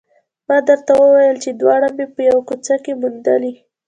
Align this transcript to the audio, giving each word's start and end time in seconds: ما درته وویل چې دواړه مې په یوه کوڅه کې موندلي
ما 0.47 0.57
درته 0.67 0.91
وویل 1.01 1.37
چې 1.43 1.49
دواړه 1.51 1.87
مې 1.95 2.05
په 2.13 2.19
یوه 2.29 2.41
کوڅه 2.47 2.75
کې 2.83 2.93
موندلي 3.01 3.53